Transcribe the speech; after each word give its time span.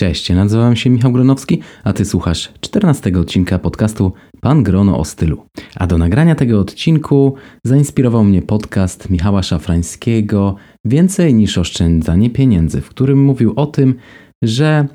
Cześć, 0.00 0.30
nazywam 0.30 0.76
się 0.76 0.90
Michał 0.90 1.12
Gronowski, 1.12 1.60
a 1.84 1.92
ty 1.92 2.04
słuchasz 2.04 2.52
14 2.60 3.12
odcinka 3.18 3.58
podcastu 3.58 4.12
Pan 4.40 4.62
Grono 4.62 4.98
o 4.98 5.04
stylu. 5.04 5.46
A 5.76 5.86
do 5.86 5.98
nagrania 5.98 6.34
tego 6.34 6.60
odcinku 6.60 7.34
zainspirował 7.64 8.24
mnie 8.24 8.42
podcast 8.42 9.10
Michała 9.10 9.42
Szafrańskiego 9.42 10.56
Więcej 10.84 11.34
niż 11.34 11.58
oszczędzanie 11.58 12.30
pieniędzy, 12.30 12.80
w 12.80 12.88
którym 12.88 13.24
mówił 13.24 13.52
o 13.56 13.66
tym, 13.66 13.94
że 14.44 14.86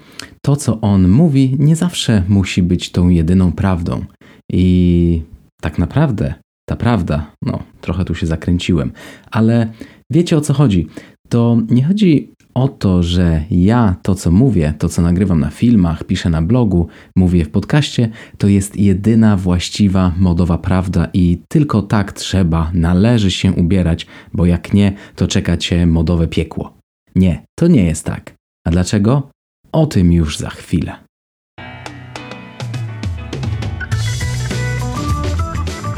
to 0.46 0.55
co 0.55 0.81
on 0.81 1.08
mówi 1.08 1.56
nie 1.60 1.76
zawsze 1.76 2.24
musi 2.28 2.63
być 2.63 2.92
tą 2.92 3.10
jedyną 3.10 3.51
prawdą. 3.51 4.06
I 4.51 5.22
tak 5.62 5.79
naprawdę 5.79 6.33
ta 6.69 6.76
prawda, 6.76 7.31
no 7.42 7.63
trochę 7.81 8.06
tu 8.06 8.15
się 8.15 8.28
zakręciłem, 8.28 8.92
ale 9.31 9.72
wiecie 10.12 10.37
o 10.37 10.42
co 10.42 10.53
chodzi. 10.53 10.87
To 11.29 11.58
nie 11.69 11.83
chodzi 11.83 12.35
o 12.56 12.67
to, 12.67 13.03
że 13.03 13.44
ja 13.51 13.96
to, 14.01 14.15
co 14.15 14.31
mówię, 14.31 14.74
to, 14.79 14.90
co 14.90 15.01
nagrywam 15.01 15.40
na 15.40 15.49
filmach, 15.49 16.03
piszę 16.03 16.30
na 16.30 16.41
blogu, 16.41 16.88
mówię 17.16 17.45
w 17.45 17.49
podcaście, 17.49 18.09
to 18.38 18.48
jest 18.48 18.77
jedyna 18.77 19.38
właściwa 19.38 20.12
modowa 20.17 20.57
prawda 20.57 21.07
i 21.13 21.41
tylko 21.48 21.81
tak 21.81 22.13
trzeba, 22.13 22.71
należy 22.73 23.31
się 23.31 23.53
ubierać, 23.53 24.07
bo 24.34 24.45
jak 24.45 24.73
nie, 24.73 24.93
to 25.15 25.27
czeka 25.27 25.57
cię 25.57 25.85
modowe 25.85 26.27
piekło. 26.27 26.77
Nie, 27.15 27.45
to 27.59 27.67
nie 27.67 27.85
jest 27.85 28.05
tak. 28.05 28.34
A 28.67 28.71
dlaczego? 28.71 29.29
O 29.71 29.85
tym 29.85 30.13
już 30.13 30.37
za 30.37 30.49
chwilę. 30.49 30.95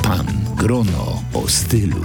Pan 0.03 0.25
Grono 0.55 1.21
o 1.33 1.47
stylu. 1.47 2.01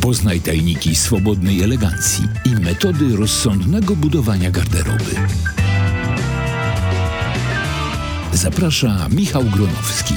Poznaj 0.00 0.40
tajniki 0.40 0.94
swobodnej 0.96 1.62
elegancji 1.62 2.24
i 2.44 2.50
metody 2.60 3.16
rozsądnego 3.16 3.96
budowania 3.96 4.50
garderoby. 4.50 5.14
Zaprasza 8.32 9.08
Michał 9.08 9.44
Gronowski. 9.44 10.14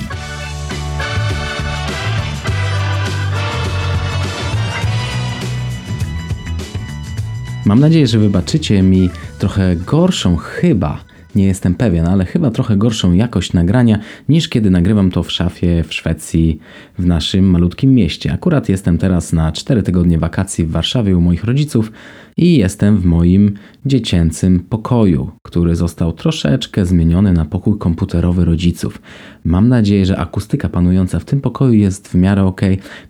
Mam 7.66 7.80
nadzieję, 7.80 8.08
że 8.08 8.20
wybaczycie 8.20 8.82
mi 8.82 9.10
trochę 9.40 9.76
gorszą 9.76 10.38
chyba 10.38 11.04
nie 11.36 11.46
jestem 11.46 11.76
pewien, 11.76 12.08
ale 12.08 12.26
chyba 12.26 12.52
trochę 12.52 12.78
gorszą 12.78 13.14
jakość 13.14 13.54
nagrania 13.54 14.00
niż 14.30 14.50
kiedy 14.50 14.72
nagrywam 14.72 15.12
to 15.12 15.24
w 15.24 15.32
szafie 15.32 15.84
w 15.88 15.94
Szwecji 15.94 16.60
w 17.00 17.06
naszym 17.06 17.46
malutkim 17.46 17.94
mieście. 17.96 18.34
Akurat 18.34 18.70
jestem 18.70 18.98
teraz 18.98 19.34
na 19.34 19.52
4 19.52 19.84
tygodnie 19.84 20.18
wakacji 20.18 20.66
w 20.66 20.72
Warszawie 20.72 21.18
u 21.18 21.22
moich 21.22 21.44
rodziców 21.44 21.92
i 22.38 22.58
jestem 22.58 22.98
w 22.98 23.06
moim 23.06 23.54
dziecięcym 23.86 24.60
pokoju, 24.60 25.32
który 25.44 25.76
został 25.76 26.14
troszeczkę 26.14 26.86
zmieniony 26.86 27.34
na 27.34 27.46
pokój 27.46 27.78
komputerowy 27.78 28.46
rodziców. 28.46 29.02
Mam 29.46 29.70
nadzieję, 29.70 30.06
że 30.06 30.18
akustyka 30.18 30.70
panująca 30.70 31.20
w 31.20 31.26
tym 31.26 31.42
pokoju 31.42 31.74
jest 31.74 32.08
w 32.08 32.16
miarę 32.16 32.44
ok. 32.44 32.62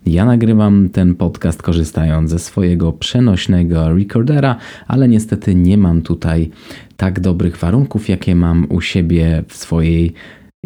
Ja 0.06 0.24
nagrywam 0.24 0.88
ten 0.88 1.14
podcast 1.14 1.62
korzystając 1.62 2.30
ze 2.30 2.38
swojego 2.38 2.92
przenośnego 2.92 3.94
recordera, 3.94 4.56
ale 4.86 5.08
niestety 5.08 5.54
nie 5.54 5.78
mam 5.78 6.02
tutaj 6.02 6.50
tak 6.96 7.20
dobrych 7.20 7.56
warunków, 7.56 8.08
jakie 8.08 8.34
mam 8.34 8.66
u 8.70 8.80
siebie 8.80 9.44
w 9.48 9.56
swojej 9.56 10.12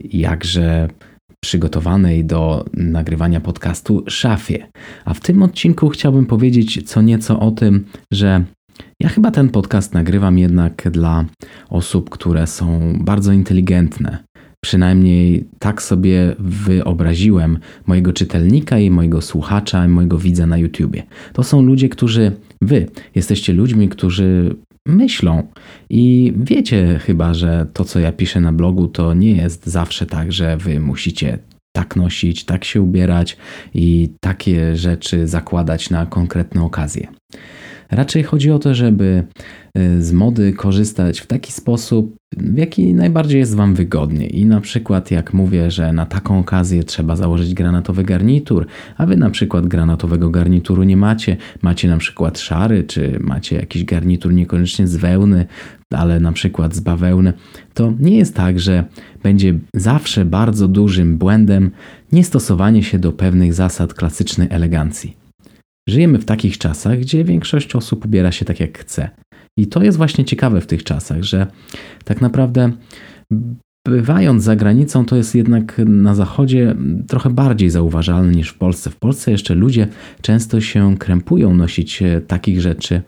jakże 0.05 0.89
przygotowanej 1.41 2.25
do 2.25 2.65
nagrywania 2.75 3.41
podcastu 3.41 4.05
szafie. 4.09 4.67
A 5.05 5.15
w 5.15 5.21
tym 5.21 5.43
odcinku 5.43 5.89
chciałbym 5.89 6.27
powiedzieć 6.27 6.89
co 6.89 7.03
nieco 7.03 7.41
o 7.41 7.51
tym, 7.51 7.85
że 8.13 8.45
ja 9.01 9.09
chyba 9.09 9.31
ten 9.31 9.49
podcast 9.49 9.95
nagrywam 9.95 10.39
jednak 10.39 10.89
dla 10.91 11.25
osób, 11.69 12.11
które 12.11 12.47
są 12.47 12.99
bardzo 13.01 13.33
inteligentne. 13.33 14.19
Przynajmniej 14.65 15.45
tak 15.59 15.83
sobie 15.83 16.35
wyobraziłem 16.39 17.59
mojego 17.87 18.13
czytelnika 18.13 18.79
i 18.79 18.91
mojego 18.91 19.21
słuchacza 19.23 19.85
i 19.85 19.89
mojego 19.89 20.19
widza 20.19 20.47
na 20.47 20.59
YouTubie. 20.59 21.03
To 21.33 21.43
są 21.43 21.63
ludzie, 21.63 21.89
którzy, 21.89 22.33
wy 22.63 22.87
jesteście 23.15 23.53
ludźmi, 23.53 23.89
którzy 23.89 24.57
myślą. 24.87 25.43
I 25.91 26.33
wiecie 26.37 27.01
chyba, 27.07 27.35
że 27.35 27.67
to, 27.73 27.85
co 27.85 28.01
ja 28.01 28.13
piszę 28.13 28.41
na 28.41 28.53
blogu, 28.53 28.89
to 28.89 29.15
nie 29.15 29.33
jest 29.33 29.67
zawsze 29.67 30.07
tak, 30.07 30.33
że 30.33 30.57
wy 30.57 30.81
musicie 30.81 31.39
tak 31.77 31.97
nosić, 31.97 32.45
tak 32.45 32.65
się 32.65 32.83
ubierać 32.83 33.37
i 33.75 34.09
takie 34.21 34.77
rzeczy 34.77 35.27
zakładać 35.27 35.91
na 35.91 36.07
konkretne 36.07 36.63
okazje. 36.63 37.09
Raczej 37.91 38.23
chodzi 38.23 38.51
o 38.51 38.59
to, 38.59 38.75
żeby 38.75 39.25
y, 39.79 40.03
z 40.03 40.13
mody 40.13 40.53
korzystać 40.53 41.21
w 41.21 41.27
taki 41.27 41.53
sposób, 41.53 42.17
w 42.37 42.59
jaki 42.59 42.95
najbardziej 42.95 43.39
jest 43.39 43.55
Wam 43.55 43.75
wygodnie. 43.75 44.27
I 44.27 44.47
na 44.47 44.61
przykład, 44.61 45.11
jak 45.11 45.35
mówię, 45.35 45.71
że 45.71 45.93
na 45.93 46.07
taką 46.07 46.39
okazję 46.39 46.85
trzeba 46.85 47.17
założyć 47.17 47.55
granatowy 47.55 48.05
garnitur, 48.05 48.67
a 48.97 49.07
Wy 49.07 49.17
na 49.17 49.31
przykład 49.31 49.67
granatowego 49.67 50.31
garnituru 50.31 50.83
nie 50.83 50.97
macie, 50.97 51.37
macie 51.63 51.89
na 51.89 51.97
przykład 51.97 52.39
szary, 52.39 52.85
czy 52.85 53.19
macie 53.21 53.57
jakiś 53.57 53.85
garnitur 53.85 54.33
niekoniecznie 54.33 54.87
z 54.89 54.97
wełny, 54.97 55.47
ale 55.91 56.21
na 56.21 56.33
przykład 56.33 56.75
z 56.75 56.81
bawełny, 56.81 57.33
to 57.75 57.93
nie 58.01 58.17
jest 58.17 58.35
tak, 58.35 58.61
że 58.61 58.85
będzie 59.23 59.59
zawsze 59.75 60.25
bardzo 60.25 60.69
dużym 60.69 61.19
błędem 61.19 61.71
niestosowanie 62.13 62.83
się 62.83 62.99
do 62.99 63.13
pewnych 63.13 63.55
zasad 63.55 63.95
klasycznej 63.95 64.49
elegancji. 64.51 65.28
Żyjemy 65.89 66.19
w 66.19 66.25
takich 66.25 66.59
czasach, 66.59 66.99
gdzie 66.99 67.25
większość 67.25 67.75
osób 67.77 68.05
ubiera 68.05 68.33
się 68.33 68.45
tak 68.45 68.61
jak 68.61 68.79
chce. 68.79 69.11
I 69.57 69.67
to 69.67 69.83
jest 69.83 69.99
właśnie 69.99 70.25
ciekawe 70.25 70.61
w 70.61 70.67
tych 70.67 70.85
czasach, 70.85 71.23
że 71.23 71.47
tak 72.05 72.21
naprawdę 72.21 72.73
bywając 73.89 74.43
za 74.43 74.57
granicą, 74.57 75.05
to 75.05 75.17
jest 75.17 75.35
jednak 75.35 75.81
na 75.87 76.15
zachodzie 76.15 76.75
trochę 77.09 77.31
bardziej 77.31 77.71
zauważalne 77.71 78.33
niż 78.33 78.49
w 78.49 78.59
Polsce. 78.59 78.91
W 78.91 78.97
Polsce 78.97 79.31
jeszcze 79.31 79.55
ludzie 79.55 79.89
często 80.21 80.61
się 80.61 80.97
krępują 80.99 81.55
nosić 81.55 82.03
e, 82.03 82.21
takich 82.21 82.61
rzeczy, 82.61 83.03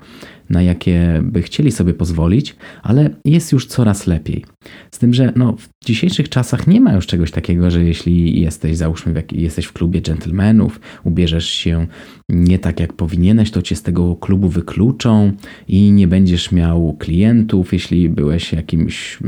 na 0.50 0.62
jakie 0.62 1.20
by 1.22 1.42
chcieli 1.42 1.72
sobie 1.72 1.94
pozwolić, 1.94 2.56
ale 2.82 3.10
jest 3.24 3.52
już 3.52 3.66
coraz 3.66 4.06
lepiej. 4.06 4.44
Z 4.91 4.98
tym, 4.98 5.15
że 5.15 5.32
no, 5.37 5.56
w 5.56 5.69
dzisiejszych 5.84 6.28
czasach 6.28 6.66
nie 6.66 6.81
ma 6.81 6.93
już 6.93 7.06
czegoś 7.06 7.31
takiego, 7.31 7.71
że 7.71 7.84
jeśli 7.84 8.41
jesteś, 8.41 8.76
załóżmy, 8.76 9.12
w 9.15 9.32
jesteś 9.32 9.66
w 9.66 9.72
klubie 9.72 10.03
dżentelmenów, 10.03 10.81
ubierzesz 11.04 11.48
się 11.48 11.87
nie 12.28 12.59
tak 12.59 12.81
jak 12.81 12.93
powinieneś, 12.93 13.50
to 13.50 13.62
cię 13.62 13.76
z 13.76 13.82
tego 13.82 14.16
klubu 14.16 14.48
wykluczą 14.48 15.32
i 15.69 15.93
nie 15.93 16.09
będziesz 16.09 16.53
miał 16.53 16.97
klientów, 16.98 17.72
jeśli 17.72 18.09
byłeś 18.09 18.53
jakimś, 18.53 19.19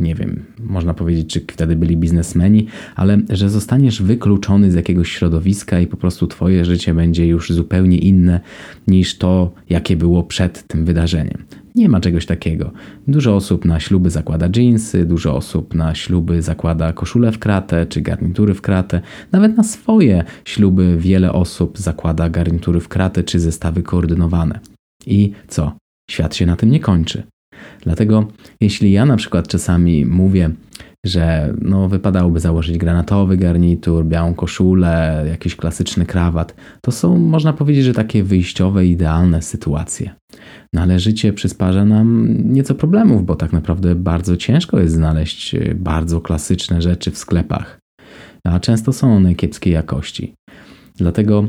nie 0.00 0.14
wiem, 0.14 0.44
można 0.60 0.94
powiedzieć, 0.94 1.32
czy 1.32 1.40
wtedy 1.40 1.76
byli 1.76 1.96
biznesmeni, 1.96 2.66
ale 2.96 3.18
że 3.30 3.50
zostaniesz 3.50 4.02
wykluczony 4.02 4.72
z 4.72 4.74
jakiegoś 4.74 5.12
środowiska 5.12 5.80
i 5.80 5.86
po 5.86 5.96
prostu 5.96 6.26
twoje 6.26 6.64
życie 6.64 6.94
będzie 6.94 7.26
już 7.26 7.50
zupełnie 7.50 7.98
inne 7.98 8.40
niż 8.86 9.18
to, 9.18 9.54
jakie 9.70 9.96
było 9.96 10.22
przed 10.22 10.66
tym 10.66 10.84
wydarzeniem. 10.84 11.44
Nie 11.76 11.88
ma 11.88 12.00
czegoś 12.00 12.26
takiego. 12.26 12.70
Dużo 13.08 13.36
osób 13.36 13.64
na 13.64 13.80
śluby 13.80 14.10
zakłada 14.10 14.48
dżinsy, 14.48 15.04
dużo 15.04 15.36
osób 15.36 15.74
na 15.74 15.94
śluby 15.94 16.42
zakłada 16.42 16.92
koszulę 16.92 17.32
w 17.32 17.38
kratę 17.38 17.86
czy 17.86 18.00
garnitury 18.00 18.54
w 18.54 18.62
kratę. 18.62 19.00
Nawet 19.32 19.56
na 19.56 19.62
swoje 19.62 20.24
śluby 20.44 20.96
wiele 20.98 21.32
osób 21.32 21.78
zakłada 21.78 22.30
garnitury 22.30 22.80
w 22.80 22.88
kratę 22.88 23.24
czy 23.24 23.40
zestawy 23.40 23.82
koordynowane. 23.82 24.60
I 25.06 25.32
co? 25.48 25.76
Świat 26.10 26.34
się 26.34 26.46
na 26.46 26.56
tym 26.56 26.70
nie 26.70 26.80
kończy. 26.80 27.22
Dlatego, 27.80 28.28
jeśli 28.60 28.92
ja 28.92 29.06
na 29.06 29.16
przykład 29.16 29.48
czasami 29.48 30.06
mówię, 30.06 30.50
że 31.06 31.54
no, 31.62 31.88
wypadałoby 31.88 32.40
założyć 32.40 32.78
granatowy 32.78 33.36
garnitur, 33.36 34.04
białą 34.04 34.34
koszulę, 34.34 35.24
jakiś 35.28 35.56
klasyczny 35.56 36.06
krawat. 36.06 36.54
To 36.80 36.92
są, 36.92 37.18
można 37.18 37.52
powiedzieć, 37.52 37.84
że 37.84 37.94
takie 37.94 38.22
wyjściowe, 38.22 38.86
idealne 38.86 39.42
sytuacje. 39.42 40.10
No 40.72 40.82
ale 40.82 41.00
życie 41.00 41.32
przysparza 41.32 41.84
nam 41.84 42.36
nieco 42.52 42.74
problemów, 42.74 43.26
bo 43.26 43.34
tak 43.36 43.52
naprawdę 43.52 43.94
bardzo 43.94 44.36
ciężko 44.36 44.80
jest 44.80 44.94
znaleźć 44.94 45.54
e, 45.54 45.74
bardzo 45.74 46.20
klasyczne 46.20 46.82
rzeczy 46.82 47.10
w 47.10 47.18
sklepach, 47.18 47.78
a 48.44 48.60
często 48.60 48.92
są 48.92 49.16
one 49.16 49.34
kiepskiej 49.34 49.72
jakości. 49.72 50.34
Dlatego, 50.96 51.46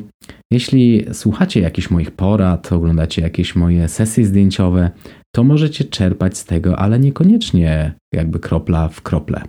jeśli 0.51 1.05
słuchacie 1.13 1.59
jakichś 1.59 1.89
moich 1.89 2.11
porad, 2.11 2.73
oglądacie 2.73 3.21
jakieś 3.21 3.55
moje 3.55 3.87
sesje 3.87 4.25
zdjęciowe, 4.25 4.91
to 5.35 5.43
możecie 5.43 5.83
czerpać 5.83 6.37
z 6.37 6.45
tego, 6.45 6.79
ale 6.79 6.99
niekoniecznie 6.99 7.93
jakby 8.13 8.39
kropla 8.39 8.87
w 8.87 9.01
krople. 9.01 9.41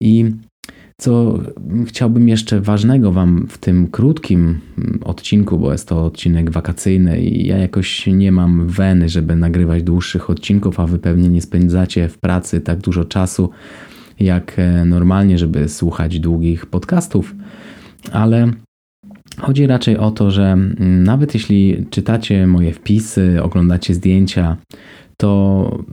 I 0.00 0.30
co 1.00 1.38
chciałbym 1.86 2.28
jeszcze 2.28 2.60
ważnego 2.60 3.12
Wam 3.12 3.46
w 3.48 3.58
tym 3.58 3.88
krótkim 3.88 4.60
odcinku, 5.04 5.58
bo 5.58 5.72
jest 5.72 5.88
to 5.88 6.04
odcinek 6.04 6.50
wakacyjny 6.50 7.20
i 7.20 7.46
ja 7.46 7.58
jakoś 7.58 8.06
nie 8.06 8.32
mam 8.32 8.66
weny, 8.66 9.08
żeby 9.08 9.36
nagrywać 9.36 9.82
dłuższych 9.82 10.30
odcinków, 10.30 10.80
a 10.80 10.86
Wy 10.86 10.98
pewnie 10.98 11.28
nie 11.28 11.42
spędzacie 11.42 12.08
w 12.08 12.18
pracy 12.18 12.60
tak 12.60 12.78
dużo 12.78 13.04
czasu 13.04 13.50
jak 14.20 14.58
e, 14.58 14.84
normalnie, 14.84 15.38
żeby 15.38 15.68
słuchać 15.68 16.20
długich 16.20 16.66
podcastów, 16.66 17.34
ale 18.12 18.52
Chodzi 19.38 19.66
raczej 19.66 19.96
o 19.96 20.10
to, 20.10 20.30
że 20.30 20.52
mm, 20.52 21.04
nawet 21.04 21.34
jeśli 21.34 21.86
czytacie 21.90 22.46
moje 22.46 22.72
wpisy, 22.72 23.42
oglądacie 23.42 23.94
zdjęcia, 23.94 24.56
to 25.22 25.84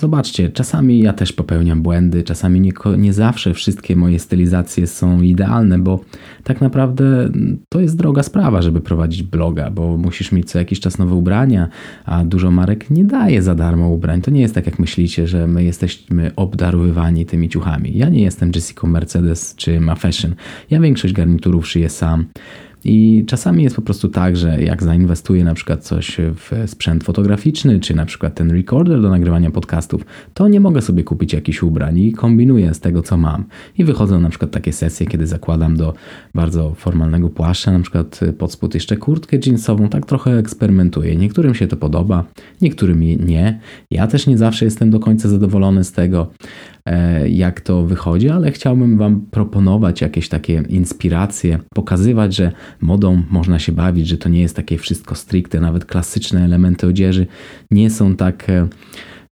zobaczcie, 0.00 0.50
czasami 0.50 1.00
ja 1.00 1.12
też 1.12 1.32
popełniam 1.32 1.82
błędy, 1.82 2.22
czasami 2.22 2.60
nie, 2.60 2.72
nie 2.98 3.12
zawsze 3.12 3.54
wszystkie 3.54 3.96
moje 3.96 4.18
stylizacje 4.18 4.86
są 4.86 5.22
idealne, 5.22 5.78
bo 5.78 6.00
tak 6.44 6.60
naprawdę 6.60 7.30
to 7.68 7.80
jest 7.80 7.96
droga 7.96 8.22
sprawa, 8.22 8.62
żeby 8.62 8.80
prowadzić 8.80 9.22
bloga, 9.22 9.70
bo 9.70 9.96
musisz 9.96 10.32
mieć 10.32 10.50
co 10.50 10.58
jakiś 10.58 10.80
czas 10.80 10.98
nowe 10.98 11.14
ubrania, 11.14 11.68
a 12.04 12.24
dużo 12.24 12.50
marek 12.50 12.90
nie 12.90 13.04
daje 13.04 13.42
za 13.42 13.54
darmo 13.54 13.88
ubrań. 13.88 14.22
To 14.22 14.30
nie 14.30 14.40
jest 14.40 14.54
tak, 14.54 14.66
jak 14.66 14.78
myślicie, 14.78 15.26
że 15.26 15.46
my 15.46 15.64
jesteśmy 15.64 16.30
obdarowywani 16.36 17.26
tymi 17.26 17.48
ciuchami. 17.48 17.98
Ja 17.98 18.08
nie 18.08 18.22
jestem 18.22 18.52
Jessica 18.54 18.86
Mercedes 18.86 19.54
czy 19.56 19.80
Ma 19.80 19.94
Fashion. 19.94 20.34
Ja 20.70 20.80
większość 20.80 21.14
garniturów 21.14 21.68
szyję 21.68 21.88
sam. 21.88 22.24
I 22.84 23.24
czasami 23.26 23.62
jest 23.62 23.76
po 23.76 23.82
prostu 23.82 24.08
tak, 24.08 24.36
że 24.36 24.62
jak 24.62 24.82
zainwestuję 24.82 25.44
na 25.44 25.54
przykład 25.54 25.84
coś 25.84 26.16
w 26.34 26.70
sprzęt 26.70 27.04
fotograficzny, 27.04 27.80
czy 27.80 27.94
na 27.94 28.06
przykład 28.06 28.34
ten 28.34 28.50
recorder 28.50 29.02
do 29.02 29.10
nagrywania 29.10 29.50
podcastów, 29.50 30.04
to 30.34 30.48
nie 30.48 30.60
mogę 30.60 30.82
sobie 30.82 31.04
kupić 31.04 31.32
jakichś 31.32 31.62
ubrań 31.62 31.98
i 31.98 32.12
kombinuję 32.12 32.74
z 32.74 32.80
tego, 32.80 33.02
co 33.02 33.16
mam. 33.16 33.44
I 33.78 33.84
wychodzą 33.84 34.20
na 34.20 34.28
przykład 34.28 34.50
takie 34.50 34.72
sesje, 34.72 35.06
kiedy 35.06 35.26
zakładam 35.26 35.76
do 35.76 35.94
bardzo 36.34 36.74
formalnego 36.74 37.30
płaszcza, 37.30 37.72
na 37.72 37.80
przykład 37.80 38.20
pod 38.38 38.52
spód 38.52 38.74
jeszcze 38.74 38.96
kurtkę 38.96 39.38
jeansową, 39.46 39.88
tak 39.88 40.06
trochę 40.06 40.38
eksperymentuję. 40.38 41.16
Niektórym 41.16 41.54
się 41.54 41.66
to 41.66 41.76
podoba, 41.76 42.24
niektórym 42.60 43.00
nie. 43.00 43.60
Ja 43.90 44.06
też 44.06 44.26
nie 44.26 44.38
zawsze 44.38 44.64
jestem 44.64 44.90
do 44.90 45.00
końca 45.00 45.28
zadowolony 45.28 45.84
z 45.84 45.92
tego, 45.92 46.30
jak 47.28 47.60
to 47.60 47.82
wychodzi, 47.82 48.28
ale 48.28 48.52
chciałbym 48.52 48.98
Wam 48.98 49.20
proponować 49.30 50.00
jakieś 50.00 50.28
takie 50.28 50.62
inspiracje, 50.68 51.58
pokazywać, 51.74 52.34
że 52.34 52.52
modą 52.80 53.22
można 53.30 53.58
się 53.58 53.72
bawić, 53.72 54.08
że 54.08 54.18
to 54.18 54.28
nie 54.28 54.40
jest 54.40 54.56
takie 54.56 54.78
wszystko 54.78 55.14
stricte, 55.14 55.60
nawet 55.60 55.84
klasyczne 55.84 56.44
elementy 56.44 56.86
odzieży 56.86 57.26
nie 57.70 57.90
są 57.90 58.16
tak, 58.16 58.50
e, 58.50 58.68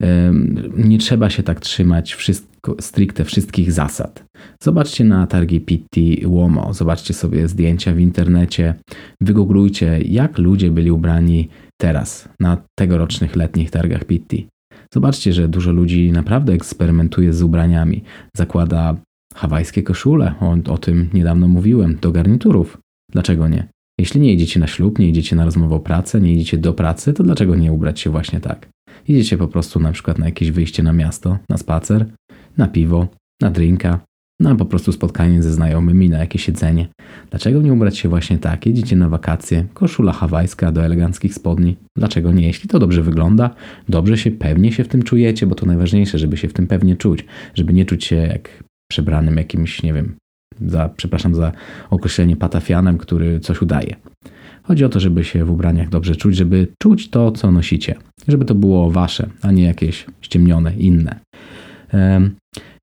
e, 0.04 0.34
nie 0.78 0.98
trzeba 0.98 1.30
się 1.30 1.44
tak 1.44 1.60
trzymać 1.60 2.14
wszystko, 2.14 2.76
stricte 2.80 3.24
wszystkich 3.24 3.72
zasad. 3.72 4.24
Zobaczcie 4.64 5.04
na 5.04 5.28
targi 5.28 5.62
Pitti 5.62 6.26
Uomo, 6.26 6.74
zobaczcie 6.74 7.14
sobie 7.14 7.48
zdjęcia 7.48 7.94
w 7.94 8.00
internecie, 8.00 8.74
wygooglujcie 9.22 10.02
jak 10.02 10.38
ludzie 10.38 10.72
byli 10.72 10.92
ubrani 10.92 11.50
teraz 11.82 12.30
na 12.40 12.58
tegorocznych 12.80 13.36
letnich 13.36 13.72
targach 13.72 14.06
Pitti. 14.06 14.48
Zobaczcie, 14.94 15.34
że 15.34 15.48
dużo 15.48 15.72
ludzi 15.72 16.12
naprawdę 16.12 16.54
eksperymentuje 16.54 17.34
z 17.34 17.42
ubraniami. 17.42 18.04
Zakłada 18.38 18.96
hawajskie 19.36 19.84
koszule, 19.84 20.34
o, 20.40 20.74
o 20.74 20.78
tym 20.78 21.10
niedawno 21.14 21.48
mówiłem, 21.48 21.98
do 22.02 22.12
garniturów. 22.12 22.78
Dlaczego 23.12 23.48
nie? 23.48 23.68
Jeśli 24.00 24.22
nie 24.22 24.34
idziecie 24.34 24.60
na 24.60 24.68
ślub, 24.68 25.00
nie 25.00 25.10
idziecie 25.10 25.36
na 25.36 25.46
rozmowę 25.46 25.76
o 25.76 25.80
pracę, 25.80 26.22
nie 26.22 26.34
idziecie 26.34 26.58
do 26.58 26.74
pracy, 26.74 27.14
to 27.14 27.24
dlaczego 27.24 27.56
nie 27.56 27.72
ubrać 27.72 28.00
się 28.00 28.10
właśnie 28.10 28.40
tak? 28.40 28.70
Idziecie 29.08 29.38
po 29.38 29.48
prostu 29.48 29.80
na 29.80 29.92
przykład 29.92 30.20
na 30.20 30.26
jakieś 30.26 30.52
wyjście 30.52 30.84
na 30.84 30.94
miasto, 30.94 31.38
na 31.50 31.58
spacer, 31.58 32.06
na 32.58 32.68
piwo, 32.68 33.08
na 33.42 33.52
drinka, 33.52 34.00
na 34.40 34.56
po 34.56 34.66
prostu 34.66 34.92
spotkanie 34.92 35.44
ze 35.44 35.54
znajomymi, 35.54 36.10
na 36.10 36.18
jakieś 36.18 36.46
siedzenie. 36.46 36.88
Dlaczego 37.30 37.62
nie 37.62 37.74
ubrać 37.74 37.98
się 37.98 38.10
właśnie 38.10 38.38
tak? 38.38 38.66
Jedziecie 38.66 38.96
na 38.96 39.10
wakacje, 39.10 39.66
koszula 39.74 40.12
hawajska 40.12 40.72
do 40.72 40.86
eleganckich 40.86 41.34
spodni. 41.34 41.76
Dlaczego 41.98 42.32
nie? 42.32 42.48
Jeśli 42.48 42.70
to 42.70 42.80
dobrze 42.80 43.04
wygląda, 43.04 43.56
dobrze 43.90 44.18
się, 44.18 44.32
pewnie 44.32 44.72
się 44.72 44.84
w 44.84 44.88
tym 44.88 45.04
czujecie, 45.04 45.48
bo 45.48 45.56
to 45.56 45.66
najważniejsze, 45.66 46.20
żeby 46.20 46.38
się 46.38 46.48
w 46.48 46.54
tym 46.54 46.68
pewnie 46.68 46.96
czuć. 46.96 47.26
Żeby 47.54 47.74
nie 47.74 47.86
czuć 47.86 48.06
się 48.06 48.16
jak 48.16 48.64
przebranym 48.92 49.38
jakimś, 49.38 49.84
nie 49.84 49.94
wiem, 49.94 50.16
za, 50.66 50.90
przepraszam 50.90 51.36
za 51.36 51.52
określenie 51.90 52.36
patafianem, 52.36 52.98
który 52.98 53.40
coś 53.40 53.62
udaje. 53.62 53.96
Chodzi 54.64 54.86
o 54.86 54.90
to, 54.90 55.00
żeby 55.00 55.24
się 55.24 55.46
w 55.46 55.52
ubraniach 55.52 55.90
dobrze 55.90 56.16
czuć, 56.16 56.36
żeby 56.36 56.68
czuć 56.82 57.10
to, 57.10 57.32
co 57.32 57.52
nosicie. 57.52 57.96
Żeby 58.28 58.46
to 58.46 58.56
było 58.56 58.92
wasze, 58.92 59.30
a 59.42 59.52
nie 59.52 59.64
jakieś 59.64 60.06
ściemnione, 60.22 60.76
inne. 60.76 61.20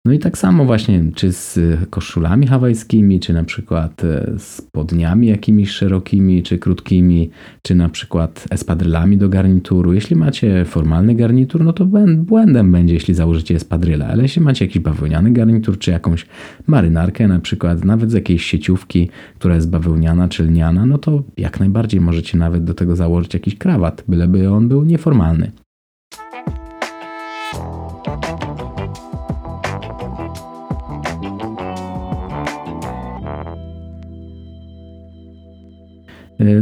No 0.07 0.13
i 0.13 0.19
tak 0.19 0.39
samo 0.39 0.65
właśnie, 0.65 1.05
czy 1.15 1.33
z 1.33 1.59
koszulami 1.91 2.47
hawajskimi, 2.47 3.21
czy 3.21 3.33
na 3.33 3.45
przykład 3.45 4.05
e, 4.05 4.35
z 4.39 4.63
podniami 4.63 5.27
jakimiś 5.27 5.71
szerokimi, 5.71 6.43
czy 6.43 6.59
krótkimi, 6.59 7.31
czy 7.63 7.75
na 7.75 7.89
przykład 7.89 8.47
espadrylami 8.51 9.17
do 9.17 9.29
garnituru. 9.29 9.93
Jeśli 9.93 10.17
macie 10.17 10.65
formalny 10.65 11.15
garnitur, 11.15 11.65
no 11.65 11.73
to 11.73 11.87
błędem 12.17 12.73
będzie, 12.73 12.95
jeśli 12.95 13.15
założycie 13.15 13.55
espadryla, 13.55 14.07
ale 14.07 14.23
jeśli 14.23 14.43
macie 14.43 14.65
jakiś 14.65 14.83
bawełniany 14.83 15.31
garnitur, 15.31 15.79
czy 15.79 15.91
jakąś 15.91 16.27
marynarkę 16.67 17.29
na 17.29 17.39
przykład, 17.39 17.85
nawet 17.85 18.11
z 18.11 18.15
jakiejś 18.15 18.45
sieciówki, 18.45 19.09
która 19.39 19.55
jest 19.55 19.71
bawełniana 19.71 20.29
czy 20.29 20.43
lniana, 20.43 20.87
no 20.87 20.99
to 20.99 21.23
jak 21.37 21.61
najbardziej 21.61 22.01
możecie 22.01 22.39
nawet 22.39 22.65
do 22.65 22.75
tego 22.75 22.97
założyć 22.97 23.35
jakiś 23.35 23.59
krawat, 23.59 24.05
byleby 24.09 24.51
on 24.51 24.69
był 24.69 24.85
nieformalny. 24.85 25.64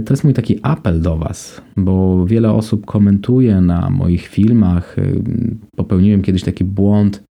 To 0.03 0.13
jest 0.13 0.25
mój 0.25 0.35
taki 0.35 0.59
apel 0.63 1.01
do 1.01 1.17
Was, 1.17 1.63
bo 1.77 2.27
wiele 2.27 2.53
osób 2.53 2.87
komentuje 2.87 3.61
na 3.61 3.91
moich 3.91 4.27
filmach. 4.27 4.99
E, 4.99 5.03
popełniłem 5.77 6.23
kiedyś 6.23 6.43
taki 6.43 6.65
błąd. 6.65 7.23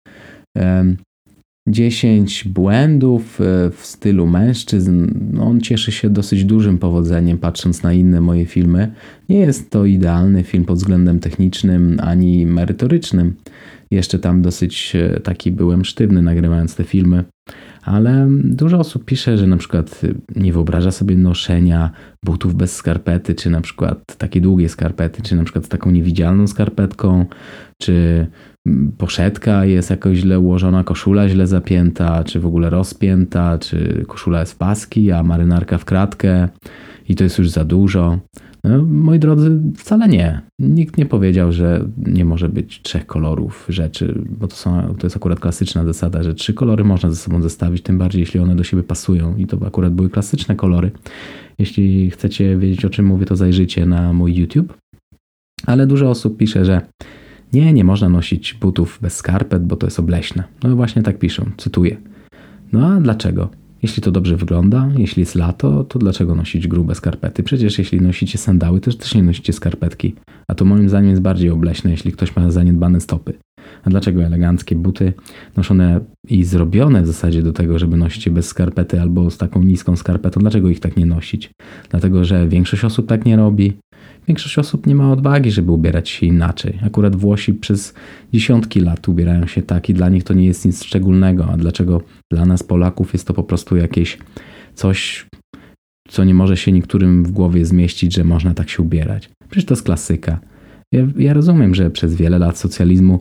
10 1.70 2.44
błędów 2.48 3.42
e, 3.42 3.72
w 3.72 3.86
stylu 3.86 4.28
mężczyzn. 4.28 5.08
No, 5.34 5.44
on 5.44 5.62
cieszy 5.62 5.92
się 5.92 6.10
dosyć 6.10 6.46
dużym 6.46 6.78
powodzeniem, 6.78 7.38
patrząc 7.38 7.84
na 7.84 7.94
inne 7.94 8.22
moje 8.22 8.46
filmy. 8.46 8.92
Nie 9.30 9.40
jest 9.40 9.70
to 9.70 9.86
idealny 9.86 10.44
film 10.44 10.66
pod 10.66 10.78
względem 10.78 11.20
technicznym 11.20 11.98
ani 12.04 12.46
merytorycznym. 12.46 13.34
Jeszcze 13.92 14.20
tam 14.20 14.42
dosyć 14.42 14.94
taki 15.24 15.52
byłem 15.52 15.86
sztywny, 15.86 16.22
nagrywając 16.22 16.76
te 16.76 16.84
filmy 16.84 17.24
ale 17.84 18.28
dużo 18.44 18.80
osób 18.80 19.06
pisze, 19.06 19.38
że 19.38 19.48
na 19.48 19.58
przykład 19.58 20.02
nie 20.36 20.54
wyobraża 20.54 20.92
sobie 20.92 21.18
noszenia 21.18 21.92
butów 22.26 22.56
bez 22.56 22.76
skarpety, 22.76 23.36
czy 23.36 23.50
na 23.50 23.62
przykład 23.62 24.18
takie 24.18 24.42
długie 24.42 24.70
skarpety, 24.70 25.22
czy 25.22 25.36
na 25.36 25.44
przykład 25.44 25.66
z 25.66 25.70
taką 25.70 25.92
niewidzialną 25.92 26.48
skarpetką, 26.48 27.26
czy 27.82 28.28
poszetka 28.98 29.66
jest 29.66 29.90
jakoś 29.90 30.18
źle 30.18 30.40
ułożona, 30.40 30.84
koszula 30.84 31.30
źle 31.30 31.48
zapięta, 31.48 32.24
czy 32.24 32.40
w 32.40 32.46
ogóle 32.46 32.70
rozpięta, 32.70 33.58
czy 33.58 34.06
koszula 34.08 34.40
jest 34.40 34.54
w 34.54 34.58
paski, 34.58 35.12
a 35.12 35.24
marynarka 35.24 35.78
w 35.78 35.86
kratkę 35.86 36.50
i 37.10 37.16
to 37.16 37.24
jest 37.24 37.38
już 37.38 37.50
za 37.50 37.64
dużo. 37.64 38.20
No, 38.64 38.86
moi 38.86 39.20
drodzy, 39.20 39.60
wcale 39.78 40.08
nie. 40.08 40.42
Nikt 40.60 40.98
nie 40.98 41.06
powiedział, 41.06 41.52
że 41.52 41.86
nie 41.98 42.26
może 42.26 42.50
być 42.50 42.82
trzech 42.82 43.06
kolorów 43.06 43.66
rzeczy, 43.70 44.22
bo 44.40 44.48
to, 44.48 44.56
są, 44.56 44.96
to 45.00 45.06
jest 45.06 45.16
akurat 45.16 45.40
klasyczna 45.40 45.86
zasada, 45.86 46.24
że 46.24 46.34
trzy 46.34 46.54
kolory 46.54 46.84
można 46.84 47.10
ze 47.10 47.16
sobą 47.16 47.42
zestawić, 47.42 47.84
tym 47.84 47.98
bardziej 47.98 48.20
jeśli 48.20 48.40
one 48.40 48.56
do 48.56 48.64
siebie 48.64 48.84
pasują. 48.84 49.36
I 49.38 49.48
to 49.48 49.58
akurat 49.68 49.94
były 49.94 50.10
klasyczne 50.10 50.56
kolory. 50.56 50.92
Jeśli 51.60 52.10
chcecie 52.10 52.58
wiedzieć 52.58 52.86
o 52.86 52.90
czym 52.90 53.06
mówię, 53.06 53.26
to 53.26 53.36
zajrzyjcie 53.36 53.86
na 53.86 54.14
mój 54.14 54.36
YouTube. 54.36 54.78
Ale 55.66 55.88
dużo 55.88 56.10
osób 56.10 56.38
pisze, 56.38 56.66
że 56.66 56.82
nie, 57.54 57.74
nie 57.74 57.84
można 57.84 58.10
nosić 58.10 58.54
butów 58.54 59.00
bez 59.02 59.16
skarpet, 59.16 59.66
bo 59.66 59.76
to 59.76 59.88
jest 59.88 60.00
obleśne. 60.00 60.44
No 60.64 60.76
właśnie 60.76 61.04
tak 61.04 61.20
piszą, 61.20 61.52
cytuję. 61.58 61.98
No 62.72 62.88
a 62.88 63.02
dlaczego? 63.02 63.61
Jeśli 63.84 64.04
to 64.04 64.12
dobrze 64.12 64.38
wygląda, 64.38 64.90
jeśli 64.98 65.20
jest 65.20 65.36
lato, 65.36 65.84
to 65.84 66.00
dlaczego 66.00 66.36
nosić 66.36 66.68
grube 66.68 66.96
skarpety? 66.96 67.44
Przecież 67.44 67.80
jeśli 67.80 68.02
nosicie 68.02 68.38
sandały, 68.38 68.82
to 68.82 68.94
też 68.94 69.16
nie 69.16 69.24
nosicie 69.24 69.54
skarpetki. 69.54 70.16
A 70.48 70.56
to 70.56 70.66
moim 70.66 70.90
zdaniem 70.90 71.10
jest 71.10 71.22
bardziej 71.22 71.50
obleśne, 71.50 71.92
jeśli 71.92 72.12
ktoś 72.12 72.36
ma 72.36 72.52
zaniedbane 72.52 73.02
stopy. 73.02 73.34
A 73.84 73.90
dlaczego 73.90 74.24
eleganckie 74.24 74.76
buty 74.76 75.14
noszone 75.58 76.00
i 76.30 76.44
zrobione 76.44 77.02
w 77.02 77.08
zasadzie 77.08 77.44
do 77.44 77.54
tego, 77.54 77.80
żeby 77.80 77.98
nosić 77.98 78.26
je 78.26 78.32
bez 78.32 78.48
skarpety 78.48 79.02
albo 79.02 79.32
z 79.32 79.38
taką 79.38 79.64
niską 79.64 79.96
skarpetą, 79.96 80.42
dlaczego 80.42 80.70
ich 80.70 80.80
tak 80.80 80.98
nie 80.98 81.06
nosić? 81.06 81.52
Dlatego, 81.90 82.26
że 82.26 82.48
większość 82.48 82.86
osób 82.86 83.08
tak 83.08 83.26
nie 83.26 83.36
robi, 83.36 83.78
Większość 84.28 84.60
osób 84.60 84.88
nie 84.88 84.96
ma 84.96 85.12
odwagi, 85.12 85.52
żeby 85.52 85.72
ubierać 85.72 86.10
się 86.10 86.26
inaczej. 86.26 86.80
Akurat 86.86 87.16
Włosi 87.16 87.54
przez 87.54 87.94
dziesiątki 88.34 88.80
lat 88.80 89.08
ubierają 89.08 89.48
się 89.48 89.62
tak 89.62 89.90
i 89.90 89.94
dla 89.94 90.10
nich 90.10 90.24
to 90.24 90.34
nie 90.34 90.46
jest 90.46 90.66
nic 90.66 90.84
szczególnego. 90.84 91.46
A 91.46 91.58
dlaczego 91.58 92.02
dla 92.32 92.46
nas, 92.46 92.64
Polaków, 92.64 93.14
jest 93.14 93.28
to 93.28 93.34
po 93.34 93.44
prostu 93.44 93.78
jakieś 93.78 94.18
coś, 94.74 95.26
co 96.08 96.24
nie 96.24 96.34
może 96.34 96.58
się 96.58 96.72
niektórym 96.72 97.24
w 97.24 97.32
głowie 97.32 97.66
zmieścić, 97.66 98.14
że 98.14 98.24
można 98.24 98.54
tak 98.54 98.70
się 98.70 98.84
ubierać? 98.84 99.30
Przecież 99.50 99.66
to 99.66 99.74
jest 99.74 99.84
klasyka. 99.84 100.40
Ja, 100.92 101.08
ja, 101.18 101.34
rozumiem, 101.34 101.76
że 101.76 101.90
przez 101.90 102.16
wiele 102.16 102.40
lat 102.40 102.58
socjalizmu 102.58 103.20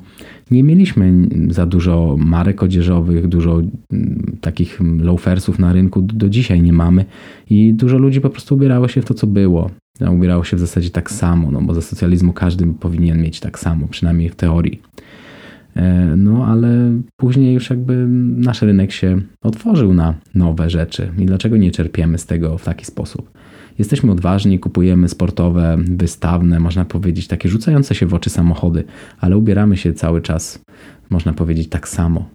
nie 0.50 0.62
mieliśmy 0.62 1.28
za 1.50 1.66
dużo 1.66 2.16
marek 2.18 2.62
odzieżowych, 2.62 3.28
dużo 3.28 3.60
mm, 3.92 4.36
takich 4.40 4.80
loafersów 4.98 5.58
na 5.58 5.72
rynku, 5.72 6.02
do 6.02 6.28
dzisiaj 6.28 6.62
nie 6.62 6.72
mamy 6.72 7.04
i 7.50 7.74
dużo 7.74 7.98
ludzi 7.98 8.20
po 8.20 8.30
prostu 8.30 8.54
ubierało 8.54 8.88
się 8.88 9.02
w 9.02 9.04
to, 9.04 9.14
co 9.14 9.26
było. 9.26 9.70
Ubierało 10.10 10.44
się 10.44 10.56
w 10.56 10.60
zasadzie 10.60 10.90
tak 10.90 11.10
samo, 11.10 11.50
no 11.50 11.62
bo 11.62 11.74
za 11.74 11.80
socjalizmu 11.82 12.32
każdy 12.32 12.66
powinien 12.66 13.22
mieć 13.22 13.40
tak 13.40 13.58
samo, 13.58 13.88
przynajmniej 13.88 14.28
w 14.28 14.36
teorii. 14.36 14.82
E, 15.76 16.16
no 16.16 16.46
ale 16.46 16.92
później 17.16 17.54
już 17.54 17.70
jakby 17.70 18.06
nasz 18.36 18.62
rynek 18.62 18.92
się 18.92 19.20
otworzył 19.42 19.94
na 19.94 20.14
nowe 20.34 20.70
rzeczy. 20.70 21.12
I 21.18 21.26
dlaczego 21.26 21.56
nie 21.56 21.70
czerpiemy 21.70 22.18
z 22.18 22.26
tego 22.26 22.58
w 22.58 22.64
taki 22.64 22.84
sposób? 22.84 23.30
Jesteśmy 23.78 24.12
odważni, 24.12 24.58
kupujemy 24.58 25.08
sportowe, 25.08 25.76
wystawne, 25.78 26.60
można 26.60 26.84
powiedzieć, 26.84 27.28
takie 27.28 27.48
rzucające 27.48 27.94
się 27.94 28.06
w 28.06 28.14
oczy 28.14 28.30
samochody, 28.30 28.84
ale 29.18 29.36
ubieramy 29.36 29.76
się 29.76 29.92
cały 29.92 30.22
czas, 30.22 30.58
można 31.10 31.32
powiedzieć, 31.32 31.68
tak 31.68 31.88
samo. 31.88 32.30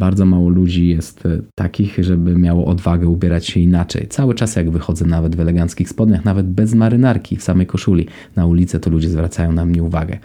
Bardzo 0.00 0.26
mało 0.26 0.48
ludzi 0.48 0.88
jest 0.88 1.26
e, 1.26 1.40
takich, 1.54 1.98
żeby 2.00 2.38
miało 2.38 2.66
odwagę 2.66 3.08
ubierać 3.08 3.46
się 3.46 3.60
inaczej. 3.60 4.08
Cały 4.08 4.34
czas, 4.34 4.56
jak 4.56 4.70
wychodzę 4.70 5.06
nawet 5.06 5.36
w 5.36 5.40
eleganckich 5.40 5.88
spodniach, 5.88 6.24
nawet 6.24 6.46
bez 6.46 6.74
marynarki, 6.74 7.36
w 7.36 7.42
samej 7.42 7.66
koszuli 7.66 8.06
na 8.36 8.46
ulicę, 8.46 8.80
to 8.80 8.90
ludzie 8.90 9.08
zwracają 9.08 9.52
na 9.52 9.64
mnie 9.64 9.82
uwagę. 9.82 10.18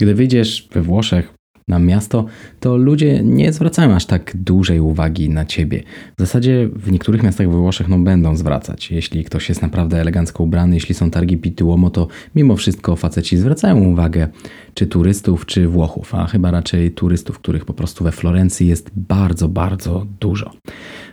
Gdy 0.00 0.14
wyjdziesz 0.14 0.68
we 0.72 0.82
Włoszech 0.82 1.33
na 1.68 1.78
miasto, 1.78 2.24
to 2.60 2.76
ludzie 2.76 3.22
nie 3.24 3.52
zwracają 3.52 3.94
aż 3.94 4.06
tak 4.06 4.36
dużej 4.36 4.80
uwagi 4.80 5.28
na 5.28 5.44
ciebie. 5.44 5.82
W 6.18 6.20
zasadzie 6.20 6.68
w 6.76 6.92
niektórych 6.92 7.22
miastach 7.22 7.50
we 7.50 7.56
Włoszech 7.56 7.88
no, 7.88 7.98
będą 7.98 8.36
zwracać. 8.36 8.90
Jeśli 8.90 9.24
ktoś 9.24 9.48
jest 9.48 9.62
naprawdę 9.62 10.00
elegancko 10.00 10.44
ubrany, 10.44 10.74
jeśli 10.74 10.94
są 10.94 11.10
targi 11.10 11.36
Pituomo, 11.36 11.90
to 11.90 12.08
mimo 12.34 12.56
wszystko 12.56 12.96
faceci 12.96 13.36
zwracają 13.36 13.84
uwagę 13.84 14.28
czy 14.74 14.86
turystów, 14.86 15.46
czy 15.46 15.68
Włochów, 15.68 16.14
a 16.14 16.26
chyba 16.26 16.50
raczej 16.50 16.90
turystów, 16.90 17.38
których 17.38 17.64
po 17.64 17.74
prostu 17.74 18.04
we 18.04 18.12
Florencji 18.12 18.66
jest 18.66 18.90
bardzo, 18.96 19.48
bardzo 19.48 20.06
dużo. 20.20 20.50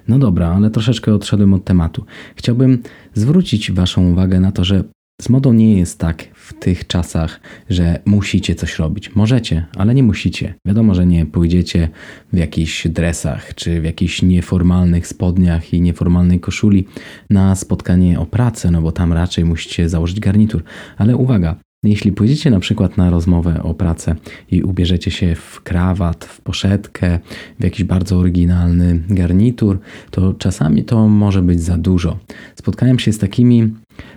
No 0.07 0.19
dobra, 0.19 0.55
ale 0.55 0.69
troszeczkę 0.69 1.13
odszedłem 1.13 1.53
od 1.53 1.63
tematu. 1.63 2.05
Chciałbym 2.35 2.83
zwrócić 3.13 3.71
Waszą 3.71 4.11
uwagę 4.11 4.39
na 4.39 4.51
to, 4.51 4.63
że 4.63 4.83
z 5.21 5.29
modą 5.29 5.53
nie 5.53 5.77
jest 5.77 5.99
tak 5.99 6.23
w 6.33 6.53
tych 6.53 6.87
czasach, 6.87 7.39
że 7.69 7.99
musicie 8.05 8.55
coś 8.55 8.79
robić. 8.79 9.15
Możecie, 9.15 9.65
ale 9.75 9.95
nie 9.95 10.03
musicie. 10.03 10.53
Wiadomo, 10.67 10.95
że 10.95 11.05
nie 11.05 11.25
pójdziecie 11.25 11.89
w 12.33 12.37
jakichś 12.37 12.87
dresach 12.87 13.55
czy 13.55 13.81
w 13.81 13.83
jakichś 13.83 14.21
nieformalnych 14.21 15.07
spodniach 15.07 15.73
i 15.73 15.81
nieformalnej 15.81 16.39
koszuli 16.39 16.87
na 17.29 17.55
spotkanie 17.55 18.19
o 18.19 18.25
pracę, 18.25 18.71
no 18.71 18.81
bo 18.81 18.91
tam 18.91 19.13
raczej 19.13 19.45
musicie 19.45 19.89
założyć 19.89 20.19
garnitur. 20.19 20.63
Ale 20.97 21.17
uwaga, 21.17 21.55
jeśli 21.83 22.11
pójdziecie 22.11 22.51
na 22.51 22.59
przykład 22.59 22.97
na 22.97 23.09
rozmowę 23.09 23.63
o 23.63 23.73
pracę 23.73 24.15
i 24.51 24.63
ubierzecie 24.63 25.11
się 25.11 25.35
w 25.35 25.61
krawat, 25.61 26.25
w 26.25 26.41
poszetkę, 26.41 27.19
w 27.59 27.63
jakiś 27.63 27.83
bardzo 27.83 28.17
oryginalny 28.17 29.03
garnitur, 29.09 29.79
to 30.11 30.33
czasami 30.33 30.83
to 30.83 31.07
może 31.07 31.41
być 31.41 31.63
za 31.63 31.77
dużo. 31.77 32.17
Spotkałem 32.55 32.99
się 32.99 33.13
z 33.13 33.17
takimi 33.17 33.73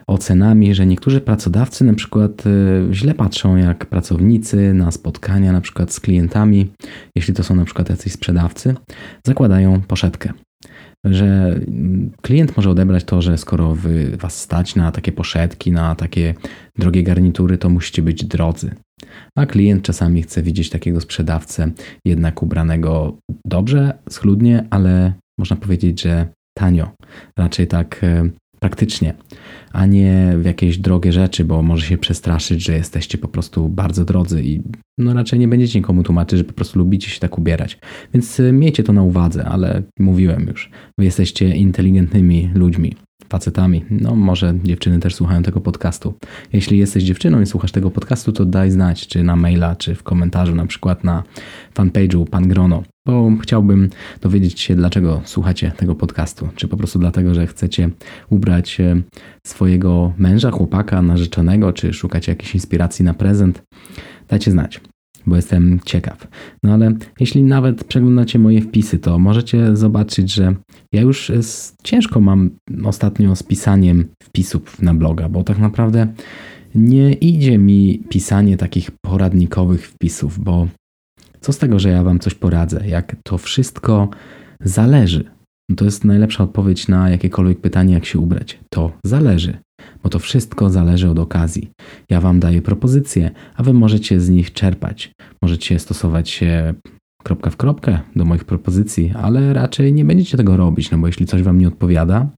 ocenami, 0.06 0.74
że 0.74 0.86
niektórzy 0.86 1.20
pracodawcy 1.20 1.84
na 1.84 1.94
przykład 1.94 2.44
e, 2.46 2.50
źle 2.94 3.14
patrzą 3.14 3.56
jak 3.56 3.86
pracownicy 3.86 4.74
na 4.74 4.90
spotkania 4.90 5.52
na 5.52 5.60
przykład 5.60 5.92
z 5.92 6.00
klientami, 6.00 6.72
jeśli 7.16 7.34
to 7.34 7.44
są 7.44 7.54
na 7.54 7.64
przykład 7.64 7.90
jacyś 7.90 8.12
sprzedawcy, 8.12 8.74
zakładają 9.26 9.80
poszetkę 9.80 10.32
że 11.04 11.60
klient 12.22 12.56
może 12.56 12.70
odebrać 12.70 13.04
to, 13.04 13.22
że 13.22 13.38
skoro 13.38 13.74
wy 13.74 14.16
was 14.16 14.40
stać 14.40 14.74
na 14.74 14.92
takie 14.92 15.12
poszetki, 15.12 15.72
na 15.72 15.94
takie 15.94 16.34
drogie 16.78 17.02
garnitury, 17.02 17.58
to 17.58 17.68
musicie 17.68 18.02
być 18.02 18.24
drodzy. 18.24 18.74
A 19.38 19.46
klient 19.46 19.82
czasami 19.82 20.22
chce 20.22 20.42
widzieć 20.42 20.70
takiego 20.70 21.00
sprzedawcę 21.00 21.70
jednak 22.04 22.42
ubranego 22.42 23.16
dobrze, 23.46 23.98
schludnie, 24.10 24.66
ale 24.70 25.12
można 25.38 25.56
powiedzieć, 25.56 26.02
że 26.02 26.26
tanio. 26.58 26.90
Raczej 27.38 27.66
tak 27.66 28.00
e, 28.04 28.30
praktycznie, 28.60 29.14
a 29.72 29.86
nie 29.86 30.32
w 30.38 30.44
jakieś 30.44 30.78
drogie 30.78 31.12
rzeczy, 31.12 31.44
bo 31.44 31.62
może 31.62 31.86
się 31.86 31.98
przestraszyć, 31.98 32.64
że 32.64 32.72
jesteście 32.72 33.18
po 33.18 33.28
prostu 33.28 33.68
bardzo 33.68 34.04
drodzy 34.04 34.42
i 34.42 34.62
no 34.98 35.14
raczej 35.14 35.38
nie 35.38 35.48
będziecie 35.48 35.78
nikomu 35.78 36.02
tłumaczyć, 36.02 36.38
że 36.38 36.44
po 36.44 36.52
prostu 36.52 36.78
lubicie 36.78 37.10
się 37.10 37.20
tak 37.20 37.38
ubierać. 37.38 37.78
Więc 38.14 38.40
e, 38.40 38.52
miejcie 38.52 38.82
to 38.82 38.92
na 38.92 39.02
uwadze, 39.02 39.44
ale 39.44 39.82
mówiłem 39.98 40.46
już, 40.48 40.70
wy 40.98 41.04
jesteście 41.04 41.56
inteligentnymi 41.56 42.50
ludźmi 42.54 42.94
facetami. 43.28 43.84
No 43.90 44.16
może 44.16 44.54
dziewczyny 44.64 44.98
też 44.98 45.14
słuchają 45.14 45.42
tego 45.42 45.60
podcastu. 45.60 46.14
Jeśli 46.52 46.78
jesteś 46.78 47.04
dziewczyną 47.04 47.40
i 47.40 47.46
słuchasz 47.46 47.72
tego 47.72 47.90
podcastu, 47.90 48.32
to 48.32 48.44
daj 48.44 48.70
znać, 48.70 49.06
czy 49.06 49.22
na 49.22 49.36
maila, 49.36 49.76
czy 49.76 49.94
w 49.94 50.02
komentarzu, 50.02 50.54
na 50.54 50.66
przykład 50.66 51.04
na 51.04 51.22
fanpage'u 51.74 52.28
Pan 52.28 52.48
Grono, 52.48 52.82
bo 53.06 53.30
chciałbym 53.42 53.90
dowiedzieć 54.20 54.60
się, 54.60 54.76
dlaczego 54.76 55.20
słuchacie 55.24 55.72
tego 55.76 55.94
podcastu. 55.94 56.48
Czy 56.54 56.68
po 56.68 56.76
prostu 56.76 56.98
dlatego, 56.98 57.34
że 57.34 57.46
chcecie 57.46 57.90
ubrać 58.30 58.80
e, 58.80 59.02
swojego 59.46 60.12
męża, 60.18 60.50
chłopaka, 60.50 61.02
narzeczonego, 61.02 61.72
czy 61.72 61.92
szukacie 61.92 62.32
jakiejś 62.32 62.54
inspiracji 62.54 63.04
na 63.04 63.14
prezent. 63.14 63.62
Dajcie 64.28 64.50
znać 64.50 64.80
bo 65.26 65.36
jestem 65.36 65.80
ciekaw. 65.84 66.28
No 66.62 66.74
ale 66.74 66.92
jeśli 67.20 67.42
nawet 67.42 67.84
przeglądacie 67.84 68.38
moje 68.38 68.60
wpisy, 68.60 68.98
to 68.98 69.18
możecie 69.18 69.76
zobaczyć, 69.76 70.34
że 70.34 70.54
ja 70.92 71.02
już 71.02 71.32
ciężko 71.82 72.20
mam 72.20 72.50
ostatnio 72.84 73.36
z 73.36 73.42
pisaniem 73.42 74.08
wpisów 74.22 74.82
na 74.82 74.94
bloga, 74.94 75.28
bo 75.28 75.44
tak 75.44 75.58
naprawdę 75.58 76.06
nie 76.74 77.12
idzie 77.12 77.58
mi 77.58 78.02
pisanie 78.08 78.56
takich 78.56 78.90
poradnikowych 78.90 79.86
wpisów, 79.88 80.38
bo 80.38 80.68
co 81.40 81.52
z 81.52 81.58
tego, 81.58 81.78
że 81.78 81.88
ja 81.88 82.02
wam 82.02 82.18
coś 82.18 82.34
poradzę, 82.34 82.88
jak 82.88 83.16
to 83.24 83.38
wszystko 83.38 84.08
zależy. 84.60 85.24
To 85.76 85.84
jest 85.84 86.04
najlepsza 86.04 86.44
odpowiedź 86.44 86.88
na 86.88 87.10
jakiekolwiek 87.10 87.60
pytanie, 87.60 87.94
jak 87.94 88.04
się 88.04 88.18
ubrać. 88.18 88.58
To 88.70 88.92
zależy 89.04 89.58
bo 90.02 90.08
to 90.08 90.18
wszystko 90.18 90.70
zależy 90.70 91.10
od 91.10 91.18
okazji. 91.18 91.70
Ja 92.10 92.20
Wam 92.20 92.40
daję 92.40 92.62
propozycje, 92.62 93.30
a 93.56 93.62
Wy 93.62 93.72
możecie 93.72 94.20
z 94.20 94.28
nich 94.28 94.52
czerpać. 94.52 95.12
Możecie 95.42 95.78
stosować 95.78 96.28
się 96.30 96.74
kropka 97.24 97.50
w 97.50 97.56
kropkę 97.56 97.98
do 98.16 98.24
moich 98.24 98.44
propozycji, 98.44 99.12
ale 99.22 99.52
raczej 99.52 99.92
nie 99.92 100.04
będziecie 100.04 100.36
tego 100.36 100.56
robić, 100.56 100.90
no 100.90 100.98
bo 100.98 101.06
jeśli 101.06 101.26
coś 101.26 101.42
Wam 101.42 101.58
nie 101.58 101.68
odpowiada, 101.68 102.28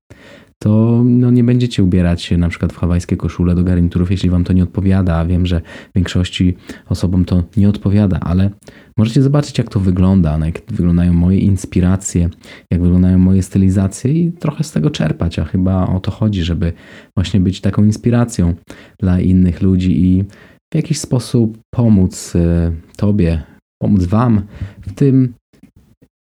to 0.63 1.03
no 1.05 1.31
nie 1.31 1.45
będziecie 1.45 1.83
ubierać 1.83 2.23
się 2.23 2.37
na 2.37 2.49
przykład 2.49 2.73
w 2.73 2.77
hawajskie 2.77 3.17
koszule 3.17 3.55
do 3.55 3.65
garniturów, 3.65 4.11
jeśli 4.11 4.31
wam 4.31 4.45
to 4.45 4.53
nie 4.53 4.63
odpowiada. 4.63 5.17
A 5.17 5.27
wiem, 5.27 5.47
że 5.47 5.61
większości 5.95 6.57
osobom 6.89 7.25
to 7.25 7.43
nie 7.57 7.69
odpowiada, 7.69 8.21
ale 8.21 8.51
możecie 8.99 9.23
zobaczyć, 9.23 9.59
jak 9.59 9.71
to 9.71 9.81
wygląda, 9.81 10.39
jak 10.47 10.61
wyglądają 10.69 11.13
moje 11.13 11.39
inspiracje, 11.39 12.31
jak 12.73 12.83
wyglądają 12.83 13.19
moje 13.19 13.43
stylizacje 13.43 14.13
i 14.13 14.33
trochę 14.33 14.65
z 14.65 14.73
tego 14.73 14.91
czerpać. 14.91 15.39
A 15.39 15.45
chyba 15.45 15.87
o 15.87 16.01
to 16.01 16.11
chodzi, 16.11 16.43
żeby 16.43 16.73
właśnie 17.17 17.41
być 17.41 17.61
taką 17.61 17.85
inspiracją 17.85 18.55
dla 19.01 19.21
innych 19.21 19.63
ludzi 19.63 20.05
i 20.05 20.25
w 20.73 20.77
jakiś 20.77 20.99
sposób 20.99 21.59
pomóc 21.75 22.37
e, 22.37 22.73
Tobie, 22.97 23.43
pomóc 23.83 24.05
Wam 24.05 24.43
w 24.81 24.95
tym, 24.95 25.35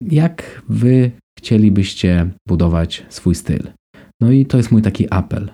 jak 0.03 0.63
Wy 0.69 1.11
chcielibyście 1.39 2.31
budować 2.49 3.07
swój 3.09 3.35
styl. 3.35 3.76
No 4.21 4.31
i 4.31 4.47
to 4.47 4.57
jest 4.57 4.73
mój 4.73 4.83
taki 4.83 5.07
apel. 5.11 5.51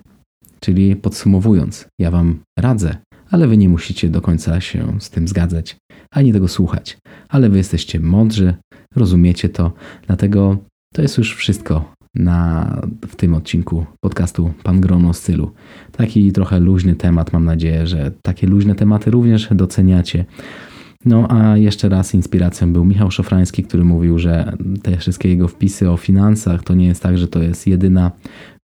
Czyli 0.61 0.97
podsumowując, 0.97 1.89
ja 1.99 2.11
Wam 2.11 2.41
radzę, 2.59 2.97
ale 3.31 3.49
Wy 3.49 3.57
nie 3.57 3.69
musicie 3.69 4.09
do 4.09 4.21
końca 4.21 4.61
się 4.61 5.01
z 5.01 5.11
tym 5.11 5.29
zgadzać, 5.29 5.77
ani 6.11 6.33
tego 6.33 6.49
słuchać. 6.49 6.99
Ale 7.29 7.49
Wy 7.49 7.59
jesteście 7.59 8.01
mądrzy, 8.01 8.55
rozumiecie 8.97 9.49
to, 9.49 9.73
dlatego 10.07 10.57
to 10.95 11.03
jest 11.03 11.19
już 11.19 11.37
wszystko 11.37 11.93
na, 12.15 12.83
w 13.09 13.17
tym 13.17 13.35
odcinku 13.35 13.87
podcastu 14.01 14.53
Pan 14.63 14.81
Grono 14.81 15.13
Stylu. 15.13 15.51
Taki 15.93 16.33
trochę 16.33 16.61
luźny 16.61 16.95
temat, 16.95 17.33
mam 17.33 17.45
nadzieję, 17.45 17.87
że 17.87 18.11
takie 18.23 18.47
luźne 18.47 18.75
tematy 18.75 19.11
również 19.11 19.49
doceniacie. 19.51 20.25
No 21.05 21.27
a 21.31 21.57
jeszcze 21.57 21.89
raz 21.89 22.15
inspiracją 22.15 22.73
był 22.73 22.85
Michał 22.85 23.11
Szofrański, 23.11 23.63
który 23.63 23.85
mówił, 23.85 24.19
że 24.19 24.53
te 24.83 24.97
wszystkie 24.97 25.29
jego 25.29 25.49
wpisy 25.49 25.91
o 25.91 25.97
finansach 25.97 26.63
to 26.63 26.75
nie 26.75 26.87
jest 26.87 27.03
tak, 27.03 27.19
że 27.19 27.29
to 27.29 27.43
jest 27.43 27.67
jedyna 27.67 28.11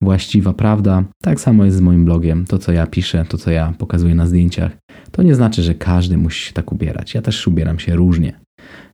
właściwa 0.02 0.52
prawda. 0.52 1.04
Tak 1.23 1.40
samo 1.40 1.64
jest 1.64 1.76
z 1.76 1.80
moim 1.80 2.04
blogiem. 2.04 2.45
To, 2.45 2.59
co 2.59 2.73
ja 2.73 2.87
piszę, 2.87 3.25
to, 3.28 3.38
co 3.38 3.50
ja 3.50 3.75
pokazuję 3.78 4.14
na 4.14 4.26
zdjęciach, 4.26 4.76
to 5.11 5.23
nie 5.23 5.35
znaczy, 5.35 5.62
że 5.62 5.75
każdy 5.75 6.18
musi 6.18 6.47
się 6.47 6.52
tak 6.52 6.73
ubierać. 6.73 7.14
Ja 7.14 7.23
też 7.23 7.47
ubieram 7.47 7.78
się 7.78 7.97
różnie. 7.97 8.40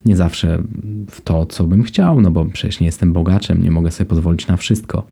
Nie 0.05 0.17
zawsze 0.17 0.63
w 1.11 1.21
to, 1.21 1.47
co 1.47 1.65
bym 1.65 1.83
chciał, 1.83 2.21
no 2.21 2.31
bo 2.31 2.45
przecież 2.45 2.81
nie 2.81 2.87
jestem 2.87 3.13
bogaczem, 3.13 3.63
nie 3.63 3.71
mogę 3.71 3.91
sobie 3.91 4.09
pozwolić 4.09 4.47
na 4.47 4.57
wszystko. 4.57 5.07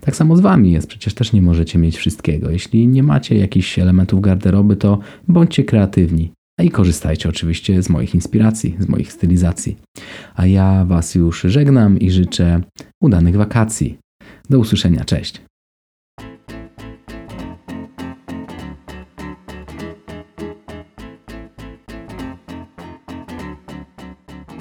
Tak 0.00 0.16
samo 0.16 0.36
z 0.36 0.40
wami 0.40 0.72
jest, 0.72 0.86
przecież 0.86 1.14
też 1.14 1.32
nie 1.32 1.42
możecie 1.42 1.78
mieć 1.78 1.96
wszystkiego. 1.96 2.50
Jeśli 2.50 2.88
nie 2.88 3.02
macie 3.02 3.38
jakichś 3.38 3.78
elementów 3.78 4.20
garderoby, 4.20 4.76
to 4.76 4.98
bądźcie 5.28 5.64
kreatywni. 5.64 6.32
A 6.60 6.62
i 6.62 6.70
korzystajcie 6.70 7.28
oczywiście 7.28 7.82
z 7.82 7.88
moich 7.88 8.14
inspiracji, 8.14 8.76
z 8.78 8.88
moich 8.88 9.12
stylizacji. 9.12 9.76
A 10.34 10.46
ja 10.46 10.84
Was 10.84 11.14
już 11.14 11.40
żegnam 11.40 11.98
i 11.98 12.10
życzę 12.10 12.60
udanych 13.02 13.36
wakacji. 13.36 13.98
Do 14.50 14.58
usłyszenia, 14.58 15.04
cześć. 15.04 15.42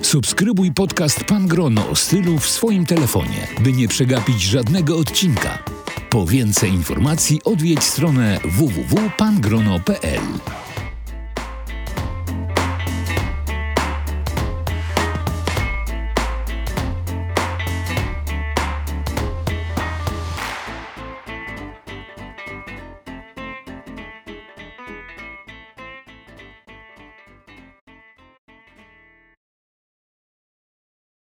Subskrybuj 0.02 0.72
podcast 0.72 1.24
Pan 1.24 1.48
Grono 1.48 1.90
o 1.90 1.96
stylu 1.96 2.40
w 2.40 2.50
swoim 2.50 2.86
telefonie, 2.86 3.48
by 3.64 3.74
nie 3.74 3.88
przegapić 3.88 4.42
żadnego 4.42 4.98
odcinka. 4.98 5.64
Po 6.10 6.26
więcej 6.26 6.72
informacji 6.72 7.42
odwiedź 7.46 7.84
stronę 7.84 8.40
www.pangrono.pl. 8.44 10.22